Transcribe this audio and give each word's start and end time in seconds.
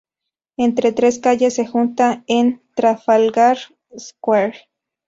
Estas 0.57 0.95
tres 0.95 1.19
calles 1.19 1.53
se 1.53 1.67
juntan 1.67 2.23
en 2.25 2.59
Trafalgar 2.73 3.57
Square. 3.95 4.55